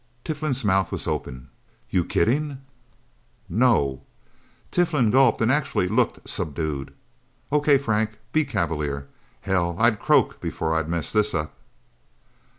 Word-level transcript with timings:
Tiflin's 0.23 0.65
mouth 0.65 0.91
was 0.91 1.07
open. 1.07 1.51
"You 1.91 2.03
kidding?" 2.03 2.59
"No!" 3.47 4.01
Tiflin 4.71 5.11
gulped, 5.11 5.41
and 5.41 5.51
actually 5.51 5.87
looked 5.87 6.27
subdued. 6.27 6.91
"Okay, 7.51 7.77
Frank. 7.77 8.17
Be 8.31 8.43
cavalier. 8.43 9.07
Hell, 9.41 9.75
I'd 9.77 9.99
croak 9.99 10.41
before 10.41 10.73
I'd 10.73 10.89
mess 10.89 11.13
this 11.13 11.35
up...!" 11.35 11.53